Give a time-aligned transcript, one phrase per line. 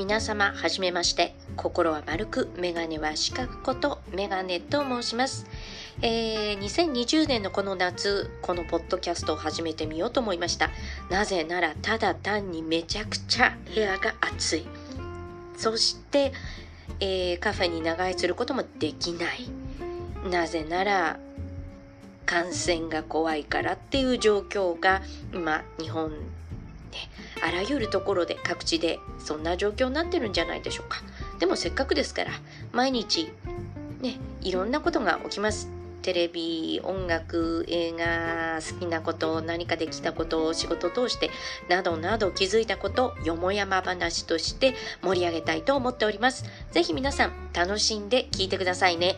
[0.00, 1.34] 皆様はじめまして。
[1.56, 5.44] 心は丸くメガネは四角ことメガネと申します、
[6.00, 10.70] えー、2020年のこの夏このポッドキャストを始めてみようと思いました。
[11.10, 14.66] なぜならただ単にめちゃくちゃ部屋が暑い。
[15.58, 16.32] そして、
[17.00, 19.50] えーカフェに長居することもできない。
[20.30, 21.18] なぜなら
[22.24, 25.02] 感染が怖いからっていう状況が
[25.34, 26.12] 今日本
[27.42, 30.98] あらゆるところで各地でそんな状況になってるんじゃないでしょうか。
[31.38, 32.32] でもせっかくですから
[32.72, 33.32] 毎日
[34.00, 35.68] ねいろんなことが起きます。
[36.02, 41.30] テレビ音楽映画好きなこと何かできたことを仕事を通して
[41.68, 46.44] などなど気づいたことよもやま話として盛り上げたいと思っております。
[46.72, 49.16] ぜひ皆さん楽しんで聞いてくださいね。